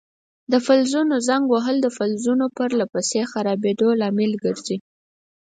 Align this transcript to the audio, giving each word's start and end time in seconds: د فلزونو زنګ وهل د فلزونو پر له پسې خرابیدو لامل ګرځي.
د 0.51 0.53
فلزونو 0.65 1.15
زنګ 1.27 1.45
وهل 1.53 1.77
د 1.81 1.87
فلزونو 1.97 2.45
پر 2.57 2.69
له 2.79 2.85
پسې 2.93 3.19
خرابیدو 3.31 3.87
لامل 4.01 4.31
ګرځي. 4.43 4.77